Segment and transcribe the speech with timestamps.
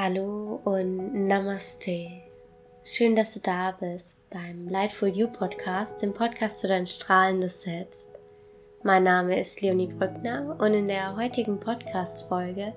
[0.00, 2.22] Hallo und Namaste.
[2.84, 8.20] Schön, dass du da bist beim Lightful You Podcast, dem Podcast für dein strahlendes Selbst.
[8.84, 12.74] Mein Name ist Leonie Brückner und in der heutigen Podcast-Folge,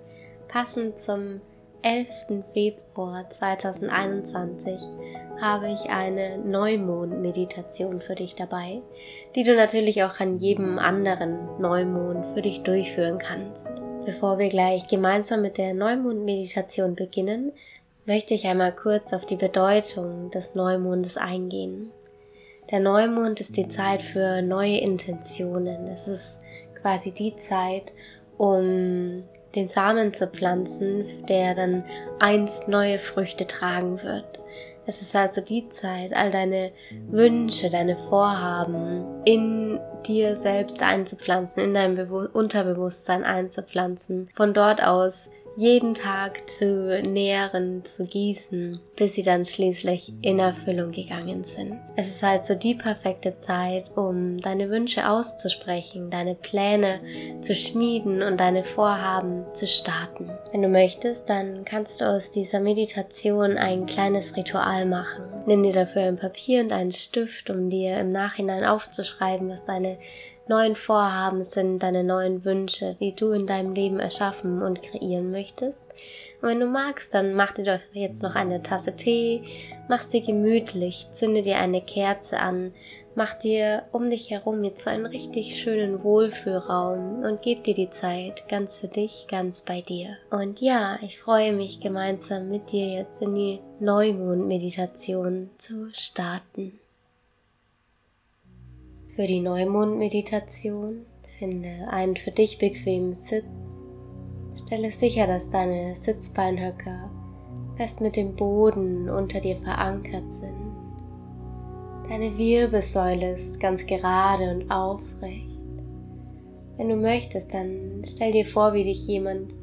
[0.48, 1.42] passend zum
[1.84, 2.44] 11.
[2.54, 4.82] Februar 2021,
[5.40, 8.82] habe ich eine Neumond-Meditation für dich dabei,
[9.36, 13.70] die du natürlich auch an jedem anderen Neumond für dich durchführen kannst.
[14.06, 17.52] Bevor wir gleich gemeinsam mit der Neumond-Meditation beginnen,
[18.06, 21.92] möchte ich einmal kurz auf die Bedeutung des Neumondes eingehen.
[22.72, 25.88] Der Neumond ist die Zeit für neue Intentionen.
[25.88, 26.40] Es ist
[26.82, 27.94] quasi die Zeit,
[28.38, 29.24] um
[29.56, 31.84] den Samen zu pflanzen, der dann
[32.20, 34.41] einst neue Früchte tragen wird.
[34.86, 36.72] Es ist also die Zeit, all deine
[37.10, 44.30] Wünsche, deine Vorhaben in dir selbst einzupflanzen, in deinem Be Unterbewusstsein einzupflanzen.
[44.34, 50.92] Von dort aus jeden Tag zu nähren, zu gießen, bis sie dann schließlich in Erfüllung
[50.92, 51.80] gegangen sind.
[51.96, 57.02] Es ist halt so die perfekte Zeit, um deine Wünsche auszusprechen, deine Pläne
[57.42, 60.30] zu schmieden und deine Vorhaben zu starten.
[60.52, 65.26] Wenn du möchtest, dann kannst du aus dieser Meditation ein kleines Ritual machen.
[65.46, 69.98] Nimm dir dafür ein Papier und einen Stift, um dir im Nachhinein aufzuschreiben, was deine
[70.52, 75.86] neuen Vorhaben sind, deine neuen Wünsche, die du in deinem Leben erschaffen und kreieren möchtest.
[76.42, 79.44] Und wenn du magst, dann mach dir doch jetzt noch eine Tasse Tee,
[79.88, 82.74] mach dir gemütlich, zünde dir eine Kerze an,
[83.16, 87.90] mach dir um dich herum jetzt so einen richtig schönen Wohlfühlraum und gib dir die
[87.90, 90.18] Zeit ganz für dich, ganz bei dir.
[90.32, 96.82] Und ja, ich freue mich gemeinsam mit dir jetzt in die Neumond-Meditation zu starten.
[99.16, 101.06] Für die Neumond-Meditation
[101.38, 103.44] finde einen für dich bequemen Sitz.
[104.56, 107.10] Stelle sicher, dass deine Sitzbeinhöcker
[107.76, 110.72] fest mit dem Boden unter dir verankert sind.
[112.08, 115.60] Deine Wirbelsäule ist ganz gerade und aufrecht.
[116.78, 119.54] Wenn du möchtest, dann stell dir vor, wie dich jemand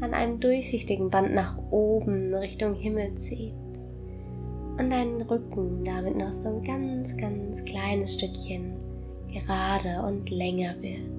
[0.00, 3.52] an einem durchsichtigen Band nach oben Richtung Himmel zieht
[4.78, 8.81] und deinen Rücken damit noch so ein ganz, ganz kleines Stückchen
[9.32, 11.10] gerade und länger wird.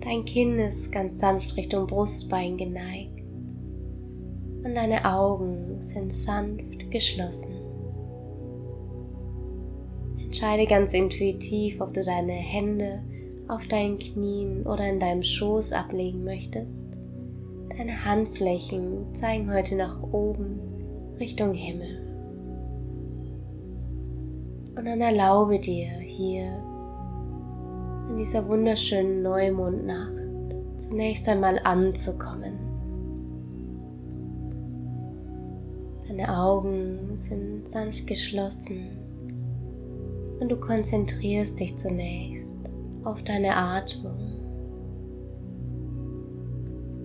[0.00, 3.20] Dein Kinn ist ganz sanft Richtung Brustbein geneigt
[4.64, 7.54] und deine Augen sind sanft geschlossen.
[10.18, 13.02] Entscheide ganz intuitiv, ob du deine Hände
[13.48, 16.86] auf deinen Knien oder in deinem Schoß ablegen möchtest.
[17.76, 20.58] Deine Handflächen zeigen heute nach oben
[21.18, 22.04] Richtung Himmel.
[24.76, 26.62] Und dann erlaube dir hier
[28.18, 30.12] dieser wunderschönen Neumondnacht
[30.78, 32.58] zunächst einmal anzukommen.
[36.08, 38.88] Deine Augen sind sanft geschlossen
[40.40, 42.58] und du konzentrierst dich zunächst
[43.04, 44.18] auf deine Atmung.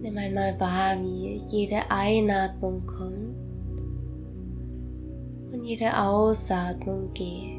[0.02, 3.38] Nimm einmal wahr, wie jede Einatmung kommt
[5.52, 7.53] und jede Ausatmung geht.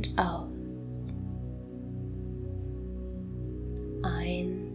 [0.00, 1.12] Und aus.
[4.02, 4.70] Ein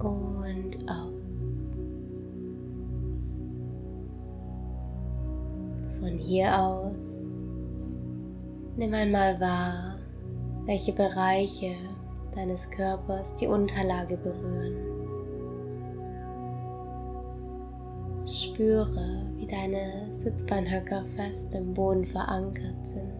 [0.00, 1.14] und aus.
[6.00, 6.96] Von hier aus
[8.76, 9.98] nimm einmal wahr,
[10.64, 11.74] welche Bereiche
[12.34, 14.76] deines Körpers die Unterlage berühren.
[18.26, 23.12] Spüre, deine Sitzbeinhöcker fest im Boden verankert sind.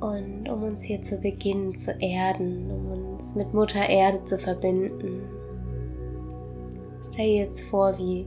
[0.00, 5.22] Und um uns hier zu beginnen zu erden, um uns mit Mutter Erde zu verbinden,
[7.08, 8.26] stell dir jetzt vor, wie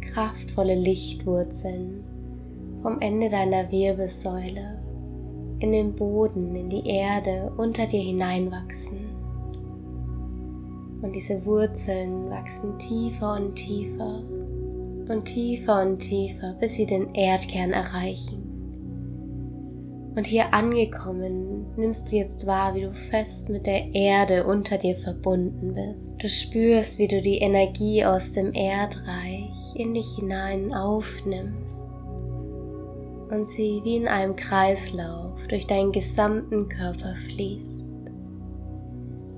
[0.00, 2.04] kraftvolle Lichtwurzeln
[2.82, 4.80] vom Ende deiner Wirbelsäule
[5.58, 9.09] in den Boden, in die Erde unter dir hineinwachsen.
[11.02, 14.22] Und diese Wurzeln wachsen tiefer und tiefer
[15.08, 18.50] und tiefer und tiefer, bis sie den Erdkern erreichen.
[20.16, 24.96] Und hier angekommen, nimmst du jetzt wahr, wie du fest mit der Erde unter dir
[24.96, 26.16] verbunden bist.
[26.20, 31.88] Du spürst, wie du die Energie aus dem Erdreich in dich hinein aufnimmst
[33.30, 37.86] und sie wie in einem Kreislauf durch deinen gesamten Körper fließt.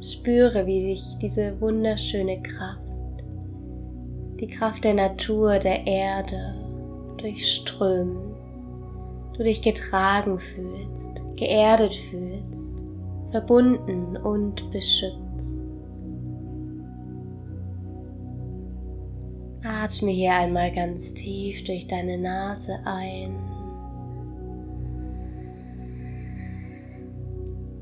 [0.02, 2.80] Spüre, wie dich diese wunderschöne Kraft,
[4.40, 6.54] die Kraft der Natur, der Erde
[7.18, 8.32] durchströmt
[9.36, 12.72] du dich getragen fühlst, geerdet fühlst,
[13.30, 15.18] verbunden und beschützt.
[19.64, 23.34] Atme hier einmal ganz tief durch deine Nase ein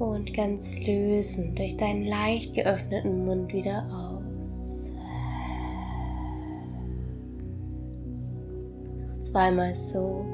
[0.00, 4.94] und ganz lösend durch deinen leicht geöffneten Mund wieder aus.
[9.20, 10.24] Zweimal so.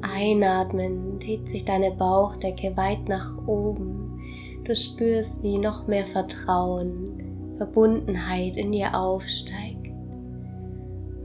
[0.00, 4.18] Einatmen hebt sich deine Bauchdecke weit nach oben.
[4.64, 9.90] Du spürst, wie noch mehr Vertrauen, Verbundenheit in dir aufsteigt.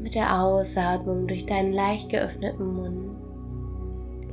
[0.01, 3.15] Mit der Ausatmung durch deinen leicht geöffneten Mund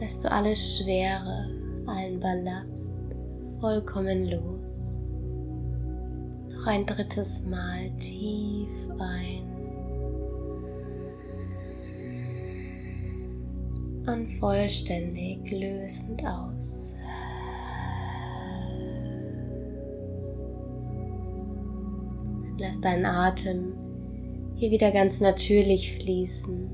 [0.00, 1.48] lässt du alles Schwere,
[1.86, 2.91] allen Ballast
[3.62, 5.04] vollkommen los.
[6.48, 8.68] Noch ein drittes Mal tief
[8.98, 9.44] ein
[14.04, 16.96] und vollständig lösend aus.
[22.58, 23.74] Lass deinen Atem
[24.56, 26.68] hier wieder ganz natürlich fließen.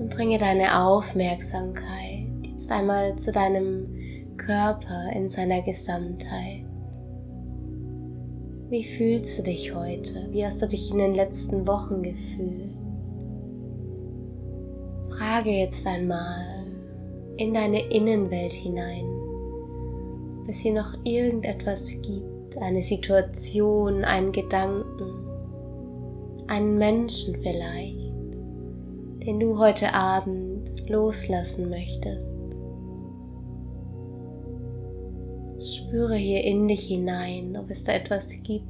[0.00, 4.01] Und bringe deine Aufmerksamkeit jetzt einmal zu deinem
[4.36, 6.64] Körper in seiner Gesamtheit.
[8.68, 10.28] Wie fühlst du dich heute?
[10.30, 12.70] Wie hast du dich in den letzten Wochen gefühlt?
[15.10, 16.64] Frage jetzt einmal
[17.36, 19.04] in deine Innenwelt hinein,
[20.40, 25.12] ob es hier noch irgendetwas gibt, eine Situation, einen Gedanken,
[26.46, 28.12] einen Menschen vielleicht,
[29.26, 32.31] den du heute Abend loslassen möchtest.
[35.62, 38.66] Spüre hier in dich hinein, ob es da etwas gibt,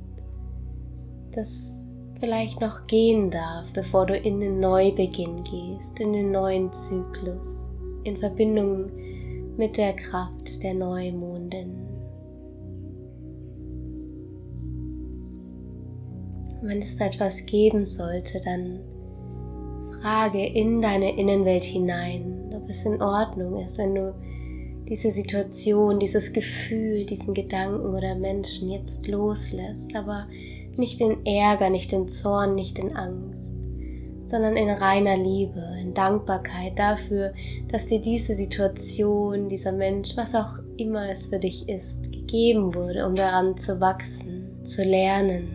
[1.32, 1.82] das
[2.20, 7.64] vielleicht noch gehen darf, bevor du in den Neubeginn gehst, in den neuen Zyklus,
[8.04, 8.86] in Verbindung
[9.56, 11.92] mit der Kraft der Neumondin.
[16.62, 18.80] wenn es da etwas geben sollte, dann
[20.00, 24.14] frage in deine Innenwelt hinein, ob es in Ordnung ist, wenn du
[24.88, 30.26] diese Situation, dieses Gefühl, diesen Gedanken oder Menschen jetzt loslässt, aber
[30.76, 33.50] nicht in Ärger, nicht in Zorn, nicht in Angst,
[34.26, 37.32] sondern in reiner Liebe, in Dankbarkeit dafür,
[37.70, 43.06] dass dir diese Situation, dieser Mensch, was auch immer es für dich ist, gegeben wurde,
[43.06, 45.48] um daran zu wachsen, zu lernen,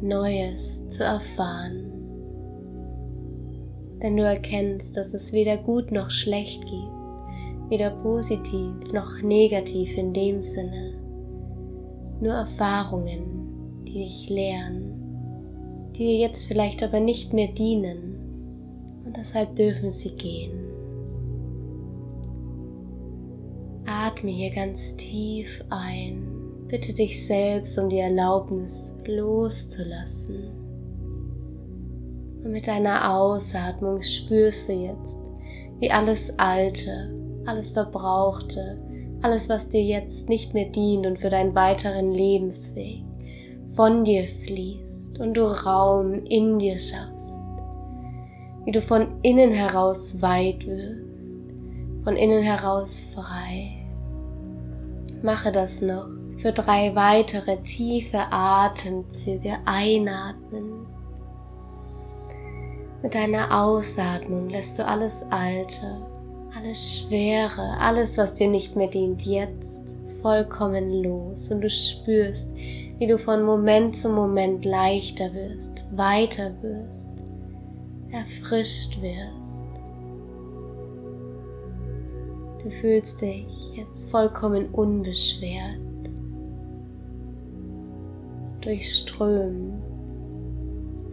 [0.00, 1.90] Neues zu erfahren.
[4.02, 7.03] Denn du erkennst, dass es weder gut noch schlecht gibt,
[7.74, 10.94] weder positiv noch negativ in dem Sinne,
[12.20, 19.56] nur Erfahrungen, die dich lehren, die dir jetzt vielleicht aber nicht mehr dienen und deshalb
[19.56, 20.52] dürfen sie gehen.
[23.86, 26.28] Atme hier ganz tief ein
[26.68, 30.48] Bitte dich selbst um die Erlaubnis loszulassen.
[32.42, 35.18] Und mit deiner Ausatmung spürst du jetzt,
[35.78, 38.78] wie alles Alte, alles Verbrauchte,
[39.22, 43.04] alles, was dir jetzt nicht mehr dient und für deinen weiteren Lebensweg
[43.74, 47.34] von dir fließt und du Raum in dir schaffst.
[48.64, 53.84] Wie du von innen heraus weit wirst, von innen heraus frei.
[55.22, 60.86] Mache das noch für drei weitere tiefe Atemzüge einatmen.
[63.02, 66.06] Mit deiner Ausatmung lässt du alles Alte,
[66.56, 73.06] alles Schwere, alles, was dir nicht mehr dient, jetzt vollkommen los und du spürst, wie
[73.06, 77.10] du von Moment zu Moment leichter wirst, weiter wirst,
[78.10, 79.64] erfrischt wirst.
[82.62, 85.80] Du fühlst dich jetzt vollkommen unbeschwert
[88.60, 89.82] durchströmen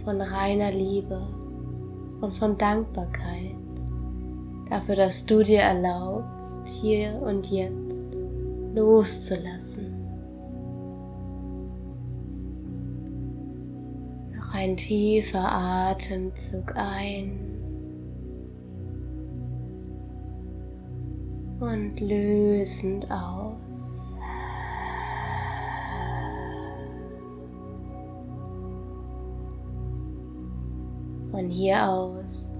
[0.05, 1.21] von reiner Liebe
[2.21, 3.60] und von Dankbarkeit
[4.71, 8.15] dafür, dass du dir erlaubst, hier und jetzt
[8.73, 9.91] loszulassen.
[14.33, 17.61] Noch ein tiefer Atemzug ein
[21.59, 24.15] und lösend aus.
[31.29, 32.50] Von hier aus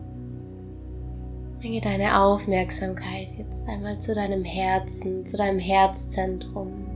[1.62, 6.88] bringe deine Aufmerksamkeit jetzt einmal zu deinem Herzen, zu deinem Herzzentrum.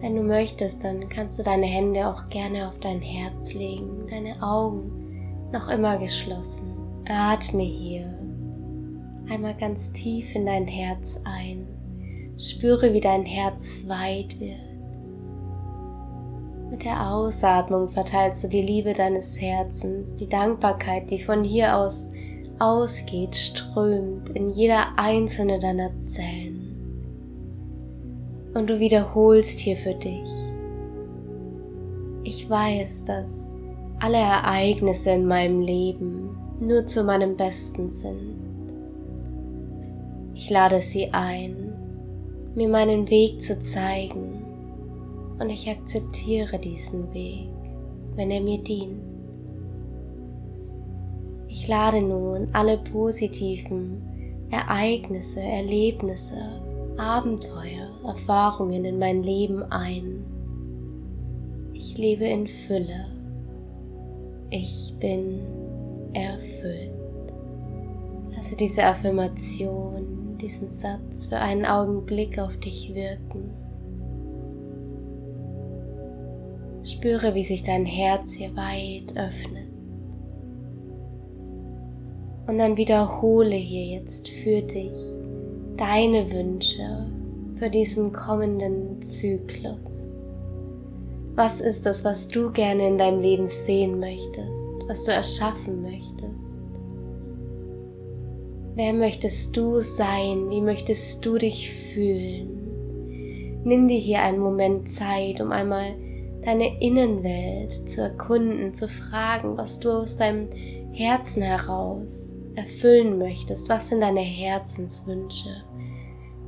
[0.00, 4.42] Wenn du möchtest, dann kannst du deine Hände auch gerne auf dein Herz legen, deine
[4.42, 6.74] Augen noch immer geschlossen.
[7.08, 8.12] Atme hier
[9.30, 11.66] einmal ganz tief in dein Herz ein.
[12.38, 14.60] Spüre, wie dein Herz weit wird.
[16.70, 22.10] Mit der Ausatmung verteilst du die Liebe deines Herzens, die Dankbarkeit, die von hier aus
[22.58, 26.62] ausgeht, strömt in jeder einzelne deiner Zellen.
[28.54, 30.28] Und du wiederholst hier für dich.
[32.24, 33.38] Ich weiß, dass
[34.00, 38.36] alle Ereignisse in meinem Leben nur zu meinem Besten sind.
[40.34, 41.72] Ich lade sie ein,
[42.54, 44.42] mir meinen Weg zu zeigen
[45.38, 47.48] und ich akzeptiere diesen Weg,
[48.14, 49.15] wenn er mir dient.
[51.58, 54.02] Ich lade nun alle positiven
[54.50, 56.36] Ereignisse, Erlebnisse,
[56.98, 60.22] Abenteuer, Erfahrungen in mein Leben ein.
[61.72, 63.06] Ich lebe in Fülle.
[64.50, 65.40] Ich bin
[66.12, 66.92] erfüllt.
[68.36, 73.50] Lasse diese Affirmation, diesen Satz für einen Augenblick auf dich wirken.
[76.82, 79.65] Spüre, wie sich dein Herz hier weit öffnet.
[82.46, 84.92] Und dann wiederhole hier jetzt für dich
[85.76, 87.06] deine Wünsche
[87.58, 89.76] für diesen kommenden Zyklus.
[91.34, 96.06] Was ist das, was du gerne in deinem Leben sehen möchtest, was du erschaffen möchtest?
[98.74, 100.50] Wer möchtest du sein?
[100.50, 103.62] Wie möchtest du dich fühlen?
[103.64, 105.94] Nimm dir hier einen Moment Zeit, um einmal
[106.44, 110.48] deine Innenwelt zu erkunden, zu fragen, was du aus deinem
[110.92, 113.68] Herzen heraus erfüllen möchtest.
[113.68, 115.62] Was sind deine Herzenswünsche?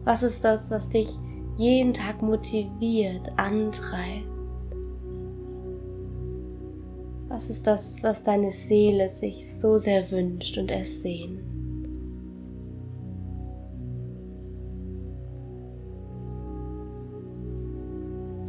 [0.05, 1.09] Was ist das, was dich
[1.59, 4.27] jeden Tag motiviert, antreibt?
[7.29, 11.43] Was ist das, was deine Seele sich so sehr wünscht und ersehnt?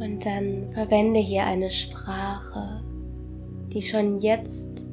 [0.00, 2.82] Und dann verwende hier eine Sprache,
[3.70, 4.86] die schon jetzt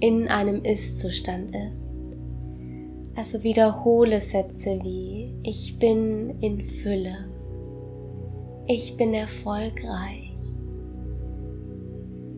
[0.00, 1.87] in einem Ist-Zustand ist.
[3.18, 7.28] Also wiederhole Sätze wie ich bin in Fülle,
[8.68, 10.38] ich bin erfolgreich,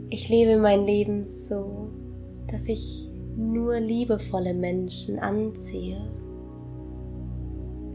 [0.08, 1.84] ich lebe mein Leben so,
[2.46, 6.00] dass ich nur liebevolle Menschen anziehe.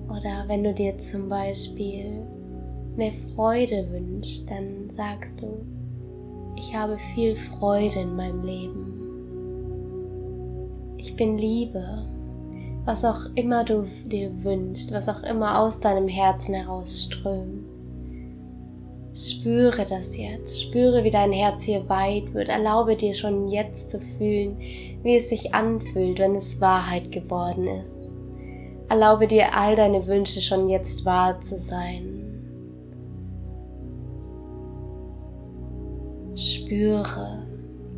[0.08, 2.22] Oder wenn du dir zum Beispiel
[2.96, 5.48] mehr Freude wünscht, dann sagst du,
[6.56, 9.02] ich habe viel Freude in meinem Leben.
[10.98, 12.15] Ich bin Liebe.
[12.86, 17.66] Was auch immer du dir wünschst, was auch immer aus deinem Herzen herausströmt.
[19.16, 20.62] Spüre das jetzt.
[20.62, 22.50] Spüre, wie dein Herz hier weit wird.
[22.50, 24.60] Erlaube dir schon jetzt zu fühlen,
[25.02, 28.10] wie es sich anfühlt, wenn es Wahrheit geworden ist.
[28.90, 32.22] Erlaube dir all deine Wünsche schon jetzt wahr zu sein.
[36.36, 37.48] Spüre,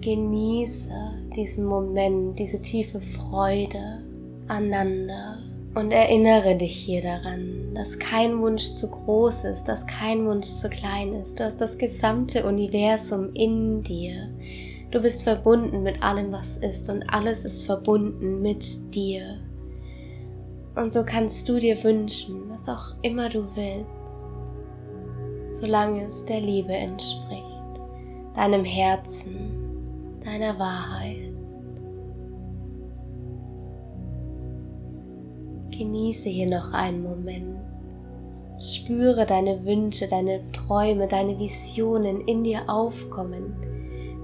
[0.01, 0.94] genieße
[1.36, 4.07] diesen Moment, diese tiefe Freude
[4.48, 5.39] aneinander
[5.75, 10.70] und erinnere dich hier daran, dass kein Wunsch zu groß ist, dass kein Wunsch zu
[10.70, 11.39] klein ist.
[11.39, 14.30] Du hast das gesamte Universum in dir.
[14.92, 19.39] Du bist verbunden mit allem, was ist und alles ist verbunden mit dir.
[20.75, 23.88] Und so kannst du dir wünschen, was auch immer du willst,
[25.60, 27.58] solange es der Liebe entspricht
[28.38, 31.17] deinem Herzen, deiner Wahrheit.
[35.78, 37.60] Genieße hier noch einen Moment.
[38.60, 43.56] Spüre deine Wünsche, deine Träume, deine Visionen in dir aufkommen.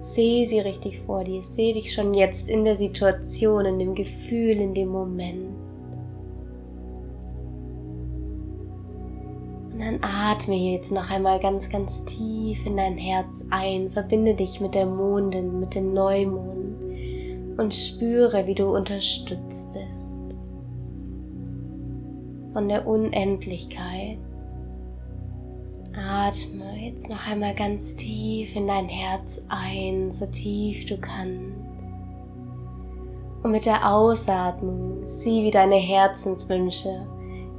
[0.01, 1.43] Sehe sie richtig vor dir.
[1.43, 5.63] Sehe dich schon jetzt in der Situation, in dem Gefühl, in dem Moment.
[9.83, 13.89] dann atme jetzt noch einmal ganz, ganz tief in dein Herz ein.
[13.89, 16.77] Verbinde dich mit der Mondin, mit dem Neumond
[17.57, 19.92] und spüre, wie du unterstützt bist.
[22.53, 24.17] Von der Unendlichkeit.
[25.95, 31.57] Atme jetzt noch einmal ganz tief in dein Herz ein, so tief du kannst.
[33.43, 37.05] Und mit der Ausatmung sieh, wie deine Herzenswünsche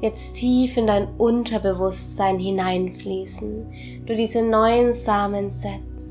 [0.00, 6.06] jetzt tief in dein Unterbewusstsein hineinfließen, du diese neuen Samen setzt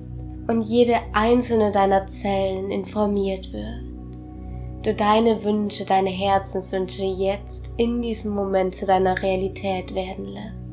[0.47, 3.92] und jede einzelne deiner Zellen informiert wird.
[4.83, 10.63] Du deine Wünsche, deine Herzenswünsche jetzt in diesem Moment zu deiner Realität werden lässt.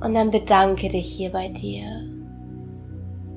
[0.00, 2.08] Und dann bedanke dich hier bei dir.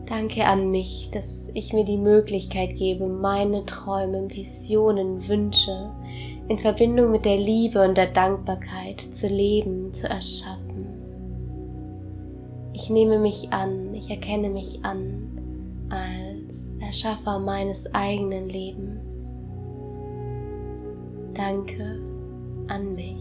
[0.05, 5.89] Danke an mich, dass ich mir die Möglichkeit gebe, meine Träume, Visionen, Wünsche
[6.47, 10.87] in Verbindung mit der Liebe und der Dankbarkeit zu leben, zu erschaffen.
[12.73, 16.28] Ich nehme mich an, ich erkenne mich an als
[16.79, 19.01] Erschaffer meines eigenen Lebens.
[21.33, 21.99] Danke
[22.67, 23.17] an mich.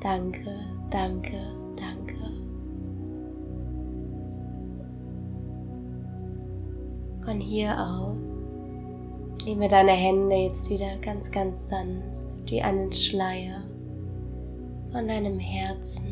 [0.00, 0.54] Danke,
[0.90, 1.38] danke,
[1.76, 2.16] danke.
[7.24, 8.16] Von hier aus
[9.44, 12.06] nehme deine Hände jetzt wieder ganz, ganz sanft
[12.46, 13.62] wie einen Schleier
[14.92, 16.06] von deinem Herzen.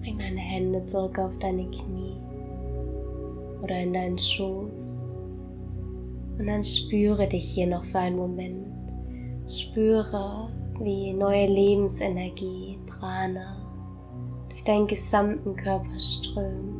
[0.00, 2.16] Bring deine Hände zurück auf deine Knie
[3.62, 5.04] oder in deinen Schoß.
[6.38, 8.66] Und dann spüre dich hier noch für einen Moment.
[9.48, 10.50] Spüre,
[10.80, 13.56] wie neue Lebensenergie, Prana,
[14.48, 16.78] durch deinen gesamten Körper strömt.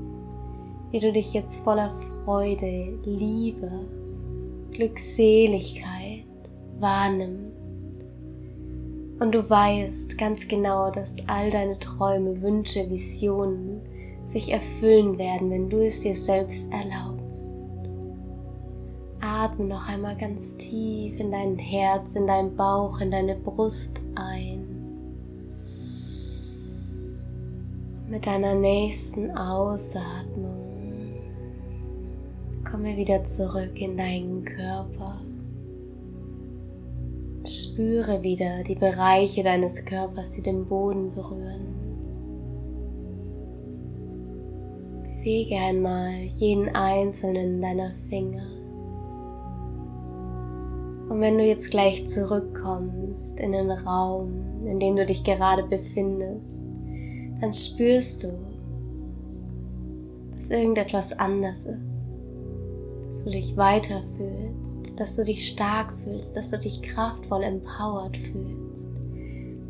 [0.90, 1.92] Wie du dich jetzt voller
[2.25, 3.70] Freude, Liebe,
[4.70, 6.25] Glückseligkeit
[6.78, 7.58] wahrnimmst.
[9.20, 13.80] Und du weißt ganz genau, dass all deine Träume, Wünsche, Visionen
[14.28, 17.18] sich erfüllen werden, wenn du es dir selbst erlaubst.
[19.20, 24.64] Atme noch einmal ganz tief in dein Herz, in deinen Bauch, in deine Brust ein.
[28.08, 30.68] Mit deiner nächsten Ausatmung
[32.70, 35.20] komme wieder zurück in deinen Körper.
[37.44, 41.77] Spüre wieder die Bereiche deines Körpers, die den Boden berühren.
[45.18, 48.46] Bewege einmal jeden einzelnen deiner Finger.
[51.08, 56.46] Und wenn du jetzt gleich zurückkommst in den Raum, in dem du dich gerade befindest,
[57.40, 58.38] dann spürst du,
[60.34, 62.08] dass irgendetwas anders ist,
[63.08, 68.16] dass du dich weiter fühlst, dass du dich stark fühlst, dass du dich kraftvoll empowered
[68.16, 68.67] fühlst.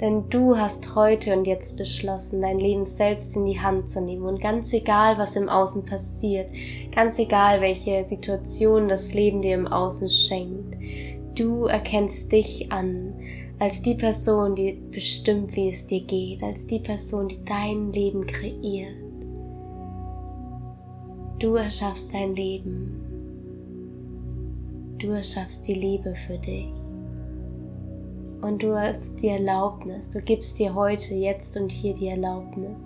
[0.01, 4.27] Denn du hast heute und jetzt beschlossen, dein Leben selbst in die Hand zu nehmen.
[4.27, 6.51] Und ganz egal, was im Außen passiert,
[6.95, 10.77] ganz egal, welche Situation das Leben dir im Außen schenkt,
[11.39, 13.15] Du erkennst dich an
[13.61, 18.27] als die Person, die bestimmt, wie es dir geht, als die Person, die dein Leben
[18.27, 18.97] kreiert.
[21.39, 23.05] Du erschaffst dein Leben.
[24.99, 26.78] Du erschaffst die Liebe für dich.
[28.41, 32.81] Und du hast die Erlaubnis, du gibst dir heute, jetzt und hier die Erlaubnis,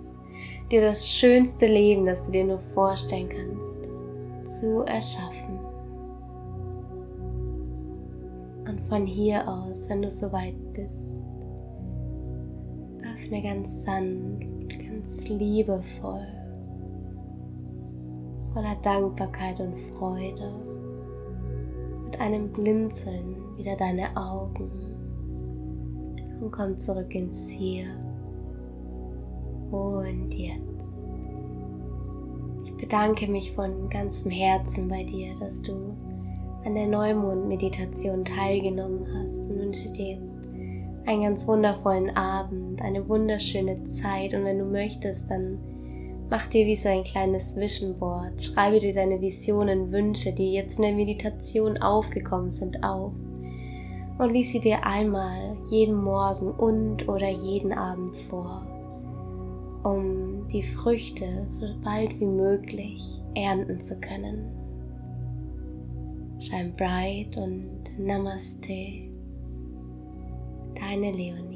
[0.71, 3.87] dir das schönste Leben, das du dir nur vorstellen kannst,
[4.59, 5.59] zu erschaffen.
[8.67, 11.11] Und von hier aus, wenn du soweit bist,
[13.13, 16.27] öffne ganz sanft, ganz liebevoll,
[18.53, 20.51] voller Dankbarkeit und Freude,
[22.05, 24.82] mit einem Blinzeln wieder deine Augen
[26.43, 27.85] und komm zurück ins Hier
[29.71, 30.61] und jetzt.
[32.65, 35.95] Ich bedanke mich von ganzem Herzen bei dir, dass du
[36.65, 40.37] an der Neumond-Meditation teilgenommen hast und wünsche dir jetzt
[41.05, 45.59] einen ganz wundervollen Abend, eine wunderschöne Zeit und wenn du möchtest, dann
[46.29, 50.77] mach dir wie so ein kleines Vision Board, schreibe dir deine Visionen, Wünsche, die jetzt
[50.77, 53.13] in der Meditation aufgekommen sind, auf
[54.17, 58.65] und lies sie dir einmal jeden Morgen und oder jeden Abend vor,
[59.83, 64.63] um die Früchte so bald wie möglich ernten zu können.
[66.39, 69.09] Shine bright und Namaste.
[70.75, 71.52] Deine Leonie.